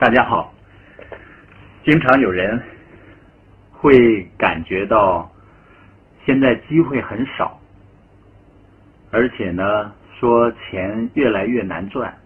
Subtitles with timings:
[0.00, 0.54] 大家好。
[1.84, 2.62] 经常有人
[3.72, 5.28] 会感觉到
[6.24, 7.58] 现在机会很少，
[9.10, 12.16] 而且呢，说钱越来越难赚。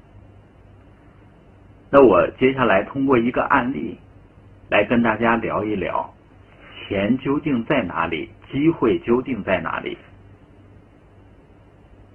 [1.89, 3.99] 那我接下来通过一个案例
[4.69, 6.13] 来跟大家聊一聊，
[6.87, 9.97] 钱究竟在哪里，机会究竟在哪里？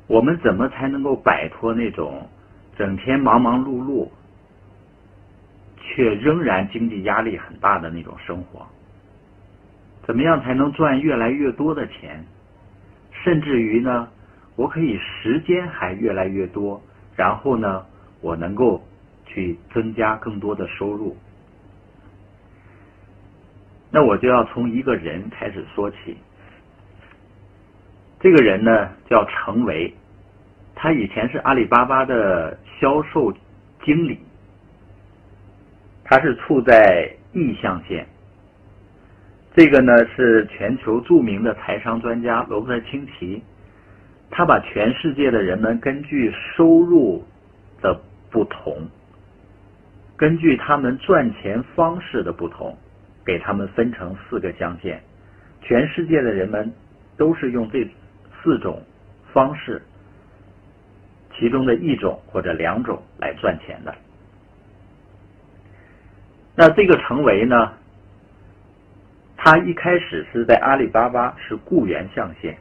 [0.05, 2.29] 我们怎么才能够摆脱那种
[2.77, 4.07] 整天忙忙碌碌？
[5.87, 8.67] 却仍然经济压力很大的那种生活，
[10.05, 12.23] 怎么样才能赚越来越多的钱？
[13.23, 14.07] 甚至于呢，
[14.55, 16.79] 我可以时间还越来越多，
[17.15, 17.85] 然后呢，
[18.21, 18.83] 我能够
[19.25, 21.15] 去增加更多的收入。
[23.89, 26.17] 那我就要从一个人开始说起。
[28.19, 29.93] 这个人呢叫程维，
[30.75, 33.33] 他以前是阿里巴巴的销售
[33.83, 34.19] 经理。
[36.09, 38.07] 他是处在意象线，
[39.53, 43.43] 这个呢是全球著名的财商专家罗伯特清崎，
[44.31, 47.21] 他把全世界的人们根据收入
[47.81, 47.99] 的
[48.31, 48.87] 不同，
[50.15, 52.73] 根据他们赚钱方式的不同，
[53.25, 55.01] 给他们分成四个象限，
[55.61, 56.71] 全世界的人们
[57.17, 57.85] 都是用这
[58.41, 58.81] 四种
[59.33, 59.81] 方式，
[61.37, 63.93] 其中的一种或者两种来赚钱的。
[66.59, 67.71] 那这个成为呢？
[69.37, 72.57] 他一开始是在阿里巴巴是雇员象限，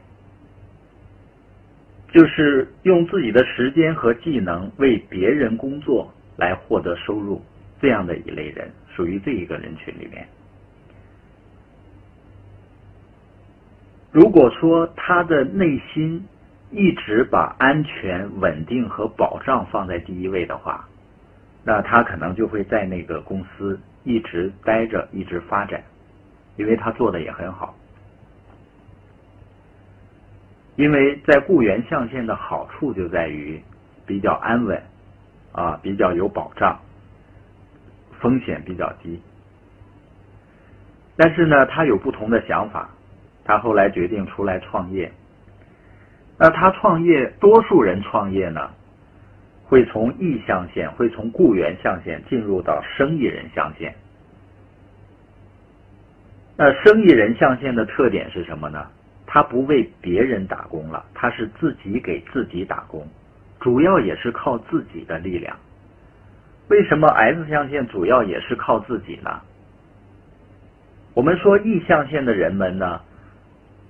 [2.13, 7.41] 就是用自己的时间和技能为别人工作来获得收入，
[7.81, 10.27] 这样的一类人，属于这一个人群里面。
[14.11, 16.23] 如果说他的内心
[16.69, 20.87] 一直把安全、稳定和保障放在第一位的话，
[21.67, 25.83] 那他可能就会在那个公司一直待着，一直发展，
[26.55, 27.75] 因为他做的也很好。
[30.77, 33.61] 因为在雇员象限的好处就在于
[34.05, 34.81] 比较安稳，
[35.51, 36.79] 啊，比较有保障，
[38.17, 39.21] 风险比较低。
[41.17, 42.89] 但是呢，他有不同的想法，
[43.43, 45.11] 他后来决定出来创业。
[46.37, 48.71] 那他创业，多数人创业呢？
[49.67, 53.93] 会从意象限，会从雇员象限进入到生意人象限。
[56.55, 58.87] 那生意人象限的特点是什么呢？
[59.25, 63.05] 他不为别人打工了，他是自己给自己打工，
[63.59, 65.57] 主要也是靠自己的力量。
[66.69, 69.41] 为什么 S 象限主要也是靠自己呢？
[71.13, 73.01] 我们说意象限的人们呢，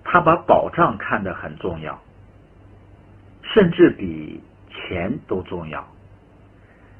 [0.04, 2.02] 他把保障看得很重要，
[3.44, 4.42] 甚至比。
[4.88, 5.86] 钱都重要。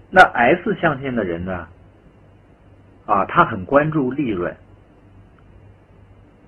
[0.10, 1.68] 那 S 象限的人呢？
[3.06, 4.56] 啊，他很关注利润。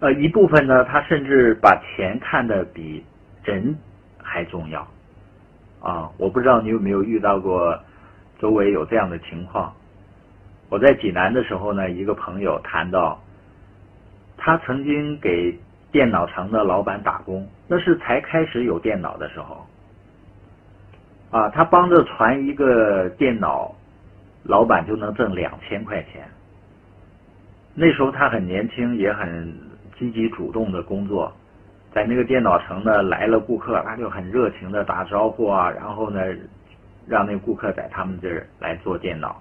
[0.01, 3.03] 呃，一部分呢，他甚至把钱看得比
[3.43, 3.77] 人
[4.21, 4.85] 还重要。
[5.81, 7.79] 啊，我不知道你有没有遇到过，
[8.39, 9.73] 周围有这样的情况。
[10.69, 13.21] 我在济南的时候呢，一个朋友谈到，
[14.37, 15.57] 他曾经给
[15.91, 19.65] 电脑城的老板打工，那是才开始有电脑的时候。
[21.31, 23.73] 啊，他帮着传一个电脑，
[24.43, 26.27] 老板就能挣两千块钱。
[27.75, 29.53] 那时候他很年轻，也很
[29.97, 31.31] 积极主动的工作，
[31.93, 36.21] 在那个电脑城呢，来了顾客，他就很热情的打招呼啊，然后呢，
[37.07, 39.39] 让那顾客在他们这儿来做电脑。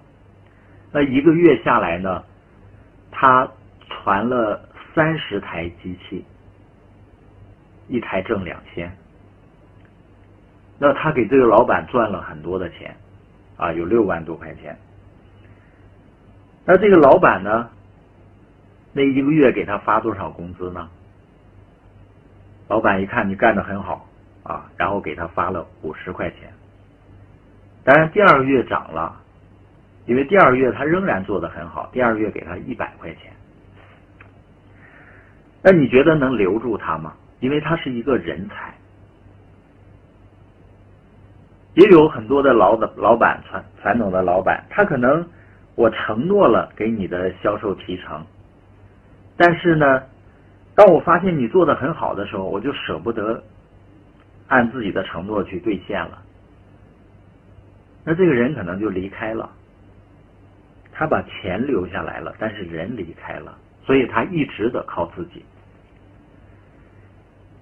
[0.91, 2.23] 那一个月下来呢，
[3.11, 3.49] 他
[3.89, 4.61] 传了
[4.93, 6.23] 三十台机器，
[7.87, 8.91] 一台挣两千。
[10.79, 12.95] 那他给这个老板赚了很多的钱，
[13.57, 14.77] 啊，有六万多块钱。
[16.65, 17.69] 那这个老板呢，
[18.93, 20.89] 那一个月给他发多少工资呢？
[22.69, 24.07] 老板一看你干的很好，
[24.43, 26.49] 啊，然后给他发了五十块钱。
[27.83, 29.19] 当然第二个月涨了，
[30.05, 33.33] 因为第二个月他仍然做的很好，第二个月给他一百块钱。
[35.61, 37.13] 那你觉得能留住他吗？
[37.41, 38.73] 因为他是一个人才。
[41.75, 45.25] 也有很多的老的老板传传统的老板，他可能
[45.75, 48.25] 我承诺了给你的销售提成，
[49.37, 50.03] 但是呢，
[50.75, 53.41] 当我发现你做的很好的时候，我就舍不得
[54.47, 56.21] 按自己的承诺去兑现了。
[58.03, 59.49] 那这个人可能就离开了，
[60.91, 63.55] 他把钱留下来了，但是人离开了，
[63.85, 65.45] 所以他一直得靠自己。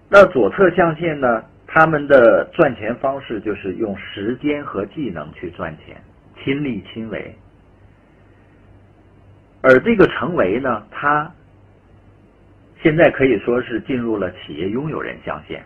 [0.09, 1.43] 那左侧象限呢？
[1.67, 5.95] 他们的赚钱方式就是用时间和技能去赚钱，
[6.41, 7.35] 亲力亲为。
[9.61, 11.29] 而这个成为呢，他
[12.81, 15.63] 现在可以说是进入了企业拥有人象限。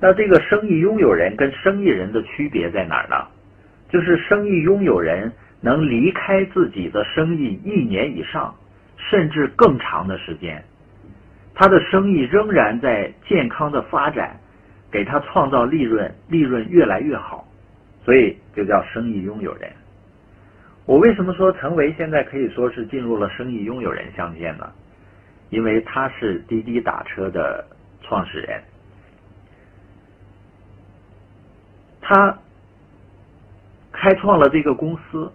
[0.00, 3.26] 那这个生意拥有人跟生意人的区别在哪儿呢？
[3.88, 8.54] 就是生意拥有人能离开自己的生意一年以上，
[8.96, 10.62] 甚至更长的时间，
[11.54, 14.38] 他的生意仍然在健康的发展，
[14.96, 17.46] 给他创造利润，利润越来越好，
[18.02, 19.70] 所以就叫生意拥有人。
[20.86, 24.72] 我为什么说陈维现在可以说是进入了生意拥有人象限呢？
[25.50, 27.62] 因为他是滴滴打车的
[28.00, 28.62] 创始人，
[32.00, 32.38] 他
[33.92, 35.30] 开创了这个公司，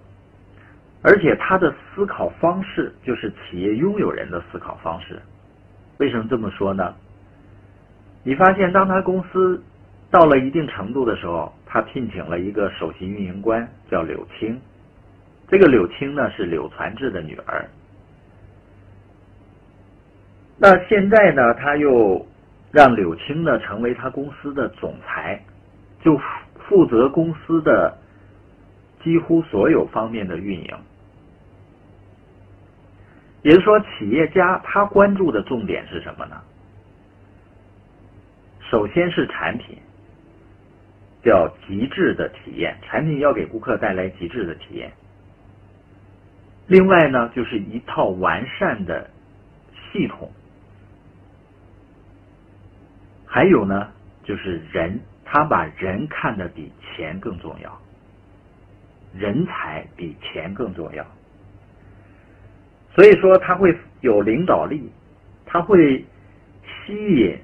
[1.04, 5.22] 而且他的思考方式就是企业拥有人的思考方式。
[6.00, 6.96] 为什么这么说呢？
[8.24, 9.64] 你发现，当他公司
[10.12, 14.60] 到了一定程度的时候，他聘请了一个首席运营官，叫柳青。
[15.48, 17.68] 这个柳青呢是柳传志的女儿，
[20.58, 22.26] 那现在呢，他又
[22.72, 25.42] 让柳青呢成为他公司的总裁，
[26.02, 26.18] 就
[26.70, 27.98] 负责公司的
[29.04, 30.78] 几乎所有方面的运营。
[33.42, 36.40] 也就是说，企业家他关注的重点是什么呢？
[38.72, 39.78] 首先是产品，
[41.22, 44.90] 叫极致的体验，产品要给顾客带来极致的体验。
[46.68, 49.10] 另外呢，就是一套完善的
[49.92, 50.32] 系统，
[53.26, 53.92] 还有呢，
[54.24, 57.78] 就是人，他把人看得比钱更重要，
[59.14, 61.06] 人才比钱更重要，
[62.96, 64.90] 所以说他会有领导力，
[65.46, 66.06] 他会
[66.86, 67.38] 吸引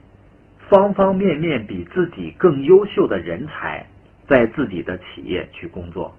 [0.69, 3.85] 方方面面比自己更优秀的人才
[4.27, 6.13] 在自己的企业去工作。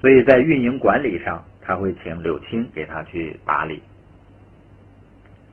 [0.00, 3.82] 所以在运营管理上，他会请柳青给他去打理。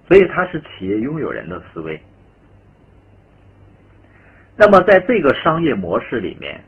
[0.08, 2.00] 所以他是企业拥有人的思维。
[4.56, 6.64] 那么在这个商业模式里面，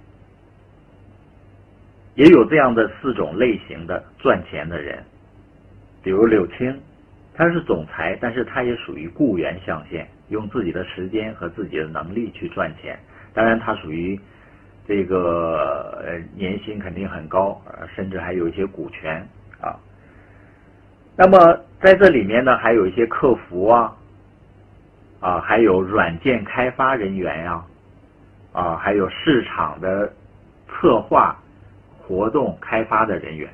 [2.15, 5.01] 也有这样的四种类型的赚钱的人，
[6.03, 6.77] 比如柳青，
[7.33, 12.97] 他是总裁，但是他也属于雇员象限，用自己的时间和自己的能力去赚钱。
[13.33, 14.19] 当然，他属于。
[14.91, 17.61] 这个呃年薪肯定很高，
[17.95, 19.23] 甚至还有一些股权
[19.61, 19.77] 啊。
[21.15, 23.95] 那么在这里面呢，还有一些客服啊，
[25.19, 27.63] 啊，还有软件开发人员呀，
[28.51, 30.11] 啊，还有市场的
[30.67, 31.37] 策划、
[31.99, 33.47] 活动开发的人员。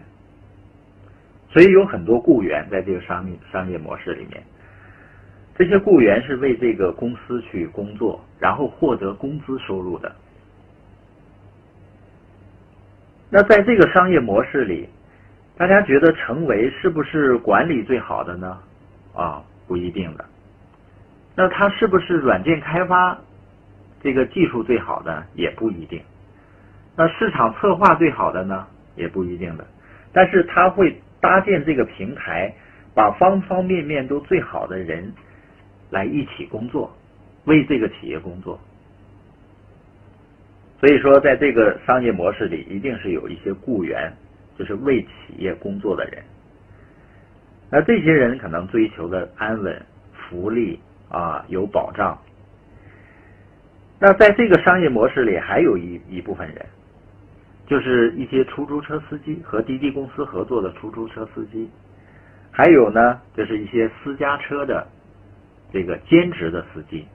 [1.50, 4.42] 所以有很多雇员在这个商业商业模式里面，
[5.56, 10.14] 这些雇员是为这个公司去工作，然后获得工资收入的。
[13.30, 14.88] 那在这个商业模式里，
[15.58, 18.58] 大家觉得成为是不是管理最好的呢？
[19.14, 20.26] 啊，不一定的。
[21.36, 23.18] 那他是不是软件开发
[24.02, 25.26] 这个技术最好的？
[25.36, 26.02] 也不一定。
[26.98, 28.68] 那市场策划最好的呢？
[28.96, 29.66] 也不一定的。
[30.14, 32.54] 但是他会搭建这个平台，
[32.94, 35.12] 把方方面面都最好的人
[35.96, 36.94] 来一起工作，
[37.46, 38.60] 为这个企业工作。
[40.78, 44.12] 所以说，在这个商业模式里，一定是有一些雇员，
[44.60, 46.22] 就是为企业工作的人。
[47.72, 52.20] 那这些人可能追求的安稳、福利啊，有保障。
[54.02, 56.66] 那在这个商业模式里，还有一一部分人，
[57.66, 61.70] 就是一些出租车司机和滴滴公司合作的出租车司机，
[62.52, 64.86] 还有呢，就是一些私家车的
[65.76, 67.06] 这个兼职的司机。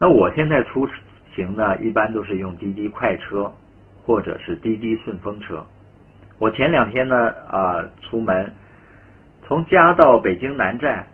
[0.00, 0.88] 那我现在出。
[1.34, 3.52] 行呢，一般都是用滴滴快车，
[4.02, 5.64] 或者是滴滴顺风车。
[6.38, 8.52] 我前两天呢，啊，出门
[9.46, 11.06] 从家到北京南站，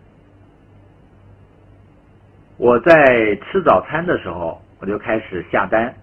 [2.57, 5.93] 我在吃早餐的时候，我就开始下单。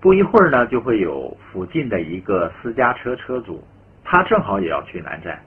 [0.00, 3.64] 不一会儿呢，就会有附近的一个私家车车主，
[4.04, 5.42] 他正好也要去南站，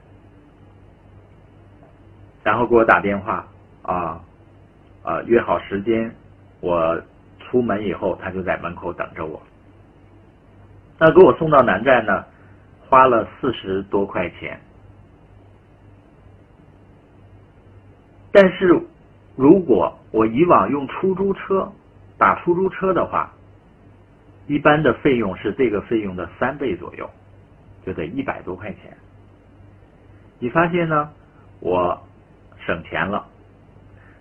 [2.44, 3.48] 然后给我打电话，
[3.84, 4.22] 啊，
[5.04, 6.14] 啊，约好时间。
[6.60, 7.02] 我
[7.40, 9.42] 出门以后，他就在门口等着我。
[11.00, 12.26] 那给我送到南站呢，
[12.88, 14.60] 花了四十多块钱。
[18.32, 18.82] 但是，
[19.36, 21.72] 如果我以往用出租车
[22.18, 23.32] 打出租车的话，
[24.48, 27.10] 一般的费用是这个费用的三倍左右，
[27.86, 28.98] 就得一百多块钱。
[30.40, 31.10] 你发现呢？
[31.60, 32.02] 我
[32.66, 33.26] 省钱了。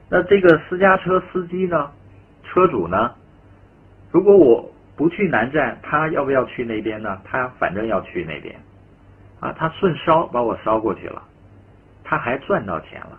[0.08, 1.90] 那这个私家车司机呢？
[2.44, 3.14] 车主呢？
[4.10, 7.18] 如果我不去南站，他要不要去那边呢？
[7.24, 8.54] 他反正要去那边，
[9.40, 11.22] 啊，他顺烧把我烧过去了，
[12.04, 13.18] 他还赚到钱了，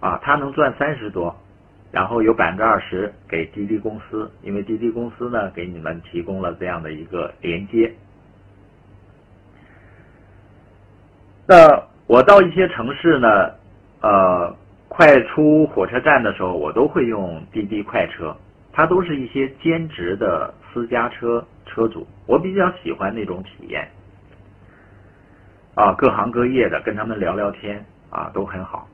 [0.00, 1.34] 啊，他能赚三十多，
[1.90, 7.94] 然后有百分之二十给滴滴公司，因为滴滴公司呢给你们提供了这样的一个连接。
[11.46, 13.50] 那我到一些城市呢，
[14.02, 14.54] 呃，
[14.88, 18.36] 快出火车站的时候，我都会用滴滴快车，
[18.72, 23.88] 它都是一些兼职的私家车车主，我比较喜欢那种体验。
[25.74, 28.86] 啊，各行各业的跟他们聊聊天啊，都很好。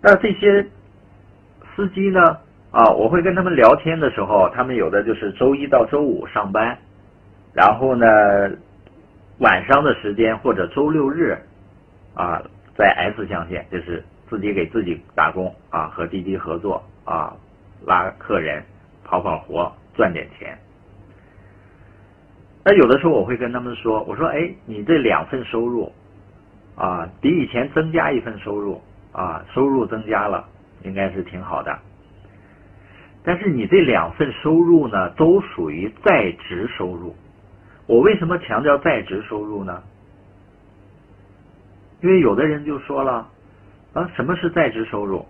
[0.00, 0.64] 那这些
[1.74, 2.38] 司机呢？
[2.70, 6.78] 啊，我会跟他们聊天的时候，他们有的就是周一到周五上班，
[7.52, 8.06] 然后呢，
[9.38, 11.36] 晚上的时间或者周六日
[12.14, 12.42] 啊，
[12.74, 17.34] 在 S 象限，就是自己给自己打工啊，和滴滴合作啊，
[17.86, 18.62] 拉客人
[19.04, 20.56] 跑跑活，赚点钱。
[22.64, 25.92] 那有的时候我会跟他们说，我说，哎，你这两份收入，
[26.76, 28.80] 啊，比以前增加一份收入，
[29.12, 30.48] 啊，收入增加了，
[30.84, 31.76] 应该是挺好的。
[33.24, 37.14] 但是你这两份收入呢，都属于在职收入。
[37.86, 39.82] 我为什么强调在职收入呢？
[42.02, 43.26] 因为有的人就说了，
[43.92, 45.24] 啊，什么是在职收入？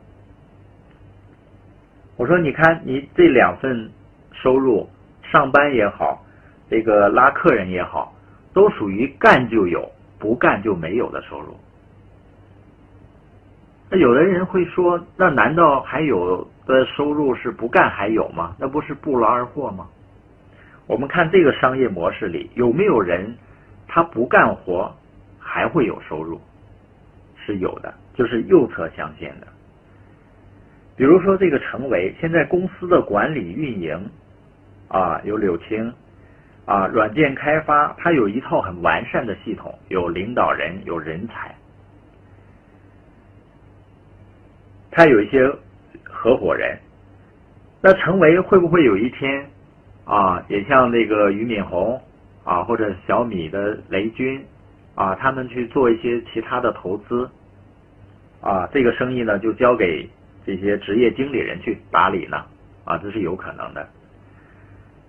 [2.17, 3.91] 我说，你看你这两份
[4.33, 4.88] 收入，
[5.23, 6.25] 上班也好。
[6.71, 8.14] 这个拉客人也好，
[8.55, 9.87] 都属于干就有，
[10.19, 11.55] 不干就没有的收入。
[13.91, 18.57] 那有的人会说，那难道还有的收入是不干还有吗？
[18.59, 19.87] 那不是不劳而获吗？
[20.87, 23.37] 我们看这个商业模式里有没有人
[23.87, 24.91] 他不干活
[25.38, 26.41] 还会有收入？
[27.45, 29.47] 是有的，就是右侧象限的。
[30.97, 34.11] 比如说这个成为现在公司的管理运营
[34.89, 35.93] 啊，有柳青。
[36.65, 41.53] 啊，软件开发它有一套很完善的系统，有领导人，有人才，
[44.89, 45.45] 他有一些
[46.05, 46.79] 合伙人。
[47.83, 49.45] 那成为会不会有一天
[50.05, 52.01] 啊，也像那个俞敏洪
[52.45, 54.41] 啊，或者小米的雷军
[54.95, 57.29] 啊，他们去做一些其他的投资
[58.41, 60.09] 啊，这个生意呢就交给
[60.45, 62.45] 这些职业经理人去打理呢？
[62.85, 63.89] 啊，这是有可能的。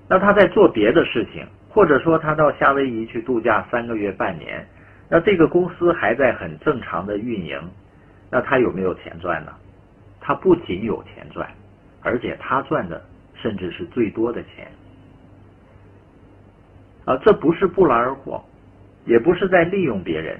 [0.08, 4.66] 那他在做别的事情，或者说他到夏威夷去度假三个月、半年，
[5.10, 7.60] 那这个公司还在很正常的运营，
[8.30, 9.52] 那他有没有钱赚呢？
[10.22, 11.50] 他不仅有钱赚，
[12.02, 14.72] 而且他赚的甚至是最多的钱。
[17.06, 18.42] 啊，这不是不劳而获，
[19.06, 20.40] 也不是在利用别人，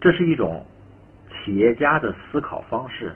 [0.00, 0.64] 这是一种
[1.32, 3.12] 企业家的思考方式。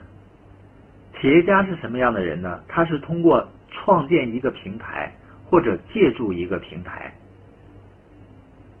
[1.19, 2.63] 企业家是什么样的人呢？
[2.67, 3.47] 他是通过。
[3.77, 5.11] 创建一个平台，
[5.43, 7.13] 或者借助一个平台，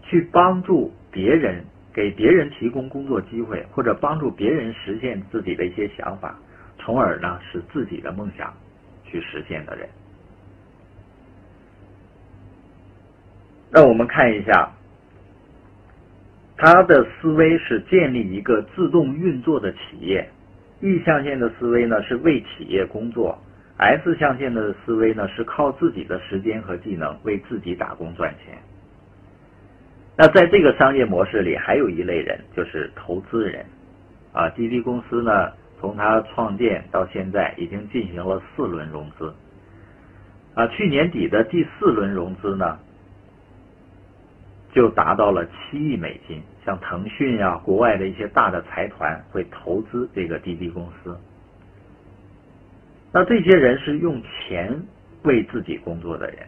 [0.01, 1.63] 去帮助别人，
[1.93, 6.39] 给别人提供工作机会，或者帮助别人实现自己的一些想法，
[6.79, 8.51] 从而呢使自己的梦想
[9.03, 9.87] 去实现的人。
[13.69, 14.71] 那我们看一下，
[16.57, 20.29] 他的思维是建立一个自动运作的企业，
[20.81, 23.37] 意向线的思维呢是为企业工作。
[23.77, 28.57] S 象限的思维呢，是靠自己的时间和技能为自己打工赚钱。
[30.17, 33.65] 那在这个商业模式里，还有一类人就是投资人。
[34.31, 39.33] 啊，滴滴公司呢，从它创建到现在已经进行了四轮融资。
[40.53, 42.79] 啊，去年底的第四轮融资呢，
[44.75, 46.43] 就达到了七亿美金。
[46.65, 51.17] 像腾讯呀，国外的一些大的财团会投资这个滴滴公司。
[53.13, 54.77] 那这些人是用钱
[55.23, 56.39] 为自己工作的人。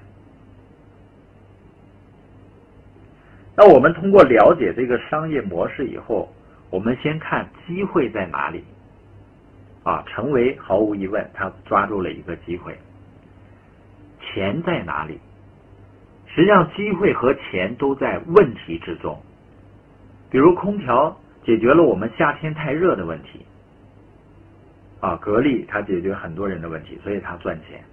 [3.55, 6.29] 那我们通过了解这个商业模式以后，
[6.69, 8.63] 我们先看机会在哪里。
[9.83, 12.77] 啊，成为毫无疑问，他抓住了一个机会。
[14.19, 15.17] 钱在哪里？
[16.37, 19.19] 实际上，机会和钱都在问题之中。
[20.29, 23.43] 比如空调解决了我们夏天太热的问题。
[24.99, 27.83] 啊，格力它解决很多人的问题，所以它赚钱。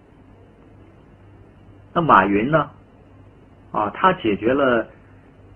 [1.94, 2.70] 那马云呢？
[3.72, 4.86] 啊，他解决了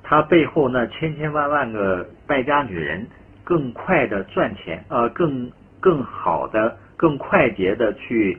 [0.02, 3.06] 他背后那千千万万个败家女人
[3.44, 8.38] 更快的赚钱，呃，更更好的、更快捷的去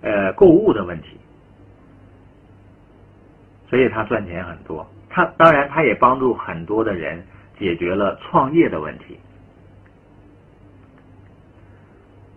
[0.00, 1.16] 呃购物的问题，
[3.74, 4.88] 所以他赚钱很多。
[5.10, 7.20] 他当然他也帮助很多的人
[7.58, 9.18] 解决了创业的问题。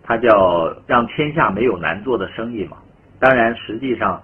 [0.02, 2.78] 他叫让天下没有难做的生意嘛。
[3.20, 4.20] 当然，实际上，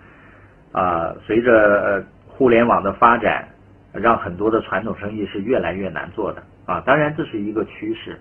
[0.72, 3.46] 啊，随着互联网的发展，
[3.92, 6.80] 让很多的传统生意是越来越难做的啊。
[6.80, 8.20] 当然这是一个趋势，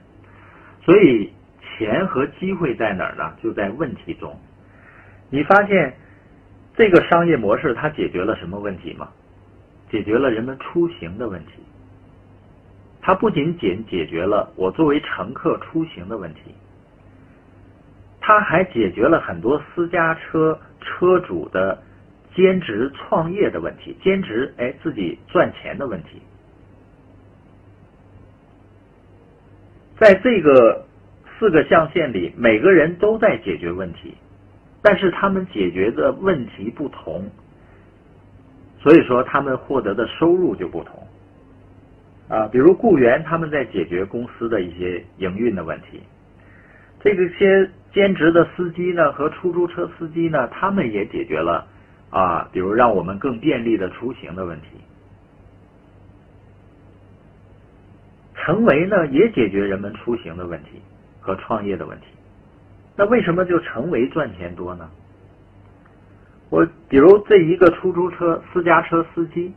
[0.84, 1.34] 所以
[1.64, 3.34] 钱和机会在哪儿呢？
[3.42, 4.40] 就在问题中。
[5.32, 5.92] 你发现
[6.76, 9.10] 这个商业模式它解决了什么问题吗？
[9.92, 11.52] 解决了人们出行的问题。
[13.00, 16.56] 它不仅仅解决了我作为乘客出行的问题，
[18.20, 21.78] 它还解决了很多私家车车主的
[22.34, 26.22] 兼职创业的问题，兼职哎自己赚钱的问题。
[30.00, 30.86] 在这个
[31.38, 34.16] 四个象限里，每个人都在解决问题，
[34.84, 37.24] 但是他们解决的问题不同，
[38.80, 41.02] 所以说他们获得的收入就不同。
[42.28, 46.02] 啊，比如雇员他们在解决公司的一些营运的问题，
[47.00, 51.66] 这个些兼职的司机呢和出租车司机呢，他们也解决了
[52.10, 54.68] 啊，比如让我们更便利的出行的问题。
[58.36, 60.82] 成为呢也解决人们出行的问题
[61.22, 62.08] 和创业的问题。
[62.96, 64.90] 那为什么就成为赚钱多呢？
[66.50, 69.54] 我比如这一个出租车私家车司机。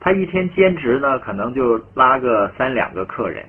[0.00, 3.42] 他一天兼职呢，可能就拉个三两个客人，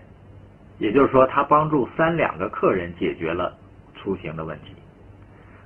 [0.79, 3.53] 也就是说，他帮助三两个客人解决了
[3.93, 4.71] 出行的问题，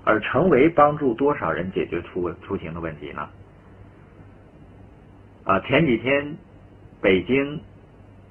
[0.04, 3.30] 而成为帮助多少人解决出出行的问题呢？
[5.44, 6.36] 啊，前几天
[7.00, 7.62] 北京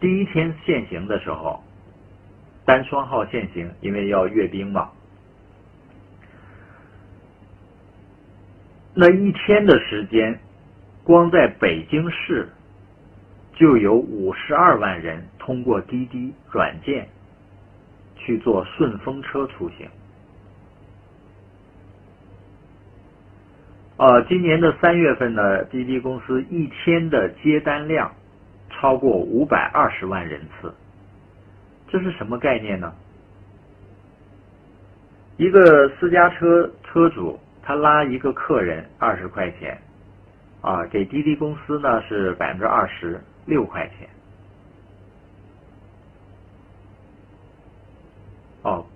[0.01, 1.63] 第一天限行的时候，
[2.65, 4.91] 单双号限行，因为要阅兵嘛，
[8.95, 10.39] 那一天的时间。
[11.05, 12.47] 光在北京市，
[13.55, 17.09] 就有五十二万人通过滴滴软件
[18.15, 19.89] 去坐顺风车出行。
[23.97, 28.13] 呃，今年的三月份呢，滴滴公司一天的接单量
[28.69, 30.75] 超过五百二十万人次，
[31.89, 32.95] 这是什么概念呢？
[35.39, 39.79] 一个私家车车主他拉一个客人二十块钱。
[40.63, 44.09] 啊，给滴滴公司呢是百分之二十六块钱。
[48.63, 48.87] 哦，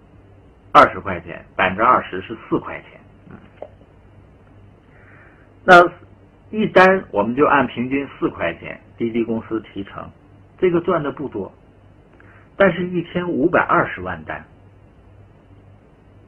[0.72, 2.98] 二十块钱，百分之二十是四块钱。
[3.28, 3.36] 嗯，
[5.64, 5.86] 那
[6.50, 10.10] 一单我们就按平均四块钱，滴滴公司提成，
[10.56, 11.52] 这个赚的不多，
[12.56, 14.42] 但是一天五百二十万单，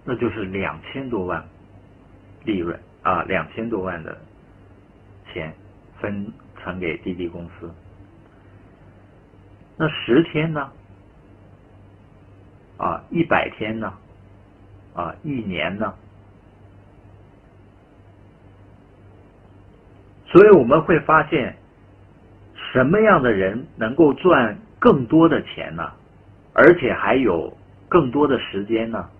[0.04, 1.42] 那就是两千多万
[2.44, 4.16] 利润啊，两千多万的。
[5.32, 5.52] 钱
[5.98, 7.68] 分传给滴滴公司，
[9.76, 10.70] 那十天呢？
[12.76, 13.92] 啊，一百天呢？
[14.94, 15.92] 啊，一年呢？
[20.26, 21.56] 所以我们会发现，
[22.72, 25.90] 什么样的人能够赚更多的钱呢？
[26.52, 27.52] 而且还有
[27.88, 29.10] 更多的时间呢？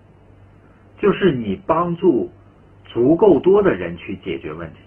[0.97, 2.31] 就是你帮助
[2.95, 4.79] 足够多的人去解决问题。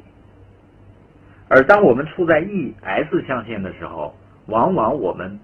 [1.47, 4.17] 而当我们处在 E S 象限的时候，
[4.47, 5.39] 往往我们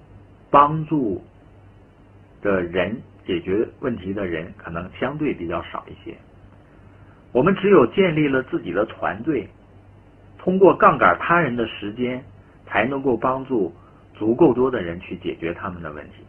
[0.51, 1.23] 帮助
[2.41, 2.97] 的人
[3.27, 6.17] 解决问题的人可能相对比较少一些。
[7.33, 9.47] 我们只有建立了自己的团队，
[10.39, 12.25] 通过杠杆他人的时间，
[12.67, 13.75] 才能够帮助
[14.15, 16.25] 足够多的人去解决他们的问题。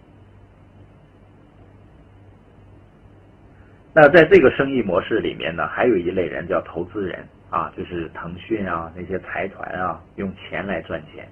[3.96, 7.26] 那在这个生意模式里面呢，还有一类人叫投资人。
[7.52, 11.26] 啊，就是腾讯啊，那些财团啊，用钱来赚钱。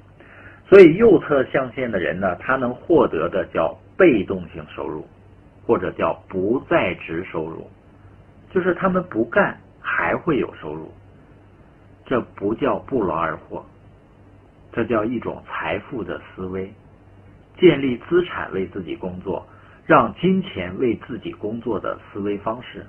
[0.65, 5.05] 所以右侧象限的人呢，他能获得的叫被动性收入，
[5.65, 7.69] 或者叫不在职收入，
[8.51, 10.89] 就是他们不干还会有收入。
[12.05, 13.65] 这不叫不劳而获，
[14.71, 16.71] 这叫一种财富的思维，
[17.59, 19.45] 建立资产为自己工作，
[19.85, 22.85] 让金钱为自己工作的思维方式。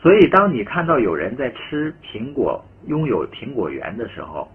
[0.00, 4.50] 所以，当你看到有人在吃苹果、拥有苹果园的时候，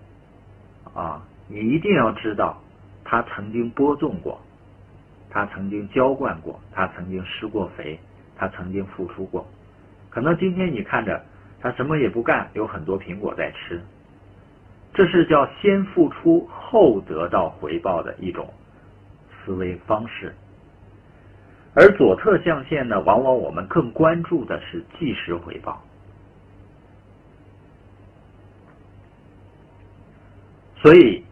[0.94, 2.60] 啊，你一定要知道，
[3.04, 4.42] 他曾经播种过，
[5.30, 8.00] 他曾经浇灌过，他曾经施过肥，
[8.36, 9.46] 他曾经付出过。
[10.10, 11.24] 可能今天你看着
[11.62, 13.80] 他什么也不干，有很多苹果在吃，
[14.96, 18.52] 这是叫先付出后得到回报的一种
[19.46, 20.34] 思维方式。
[21.76, 25.84] 而左侧象限呢，往往我们更关注的是即时回报。
[30.78, 31.24] 所以，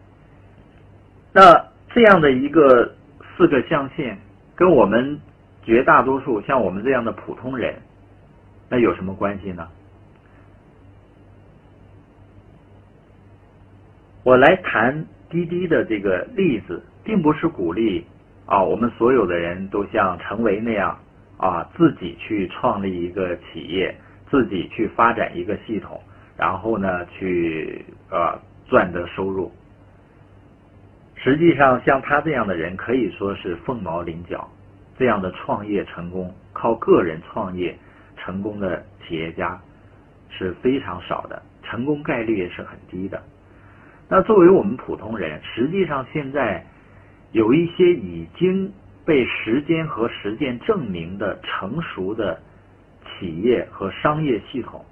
[1.32, 2.94] 那这样的一个
[3.36, 4.18] 四个象限，
[4.54, 5.18] 跟我们
[5.62, 7.74] 绝大多数像我们这样的普通人，
[8.68, 9.66] 那有什么关系呢？
[14.24, 18.04] 我来谈滴滴的这个例子，并不是鼓励
[18.46, 20.98] 啊，我们所有的人都像陈维那样
[21.38, 23.94] 啊，自己去创立一个企业，
[24.30, 26.00] 自己去发展一个系统，
[26.36, 29.50] 然后呢，去呃赚得收入。
[31.16, 34.48] 实际上，像他这样的人可以说是凤毛麟角。
[34.96, 37.76] 这样的创业成功，靠个人创业
[38.16, 39.60] 成功的企业家
[40.30, 43.20] 是非常少的，成功概率也是很低的。
[44.08, 46.64] 那作为我们普通人，实际上现在
[47.34, 48.72] 有一些已经
[49.04, 52.40] 被时间和实践证明的成熟的
[53.04, 54.84] 企业和商业系统，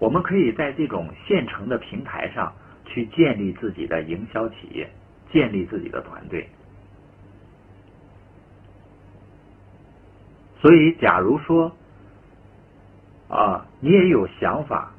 [0.00, 2.52] 我们可以在这种现成的平台上
[2.84, 4.90] 去建立自己的营销企业，
[5.32, 6.48] 建立自己的团队。
[10.60, 11.70] 所以，假如说
[13.28, 14.92] 啊，你也有想法，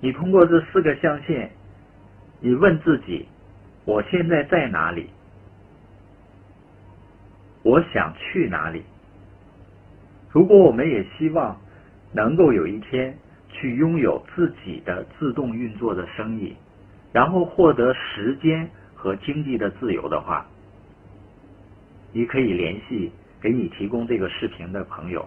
[0.00, 1.50] 你通过这四个象限，
[2.38, 3.26] 你问自己：
[3.84, 5.10] 我现在在哪里？
[7.62, 8.82] 我想去哪里？
[10.30, 11.60] 如果我们也希望
[12.12, 13.16] 能够有一天
[13.48, 16.56] 去拥有自己的自动运作的生意，
[17.12, 20.46] 然后获得时间和经济的自由的话，
[22.12, 23.12] 你可以联系。
[23.42, 25.26] 给你提供这个视频的朋友，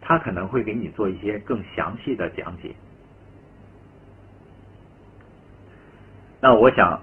[0.00, 2.74] 他可能会给你做一些更详细的讲解。
[6.40, 7.00] 那我想，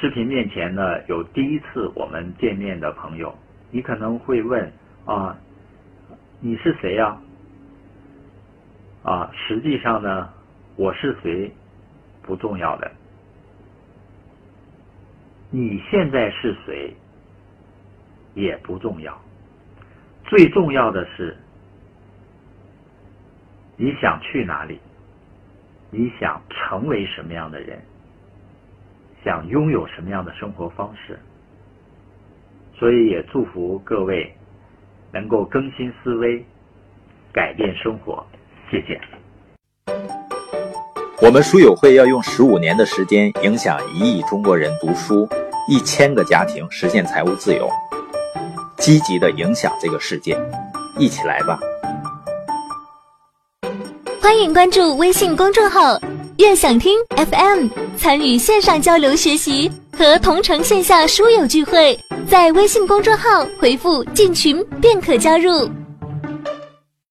[0.00, 3.36] 视频面前呢有第一次我们见面的朋友，
[3.72, 4.70] 你可能会问
[5.04, 5.36] 啊，
[6.40, 7.18] 你是谁呀？
[9.02, 10.32] 啊，实际上呢，
[10.76, 11.52] 我是谁
[12.22, 12.88] 不重要的，
[15.50, 16.94] 你现在是谁？
[18.34, 19.20] 也不重要，
[20.26, 21.36] 最重要的是
[23.76, 24.78] 你想去哪里，
[25.90, 27.82] 你想成为什么样的人，
[29.24, 31.18] 想拥有什么样的生活方式。
[32.78, 34.32] 所以也祝福各位
[35.12, 36.44] 能够更新思维，
[37.32, 38.24] 改变生活。
[38.70, 39.00] 谢谢。
[41.20, 45.28] 我们书友会要用十五年的时间，影响一亿中国人读书，
[45.68, 47.68] 一千个家庭实现财务自由。
[48.76, 50.38] 积极的影响这个世界，
[50.96, 51.58] 一起来吧！
[54.22, 55.98] 欢迎关注微信公众号
[56.38, 61.98] “悦享听 FM”，参与线上交流学习和同城线下书友聚会，
[62.30, 65.68] 在微信公众号回复“进群”便可加入。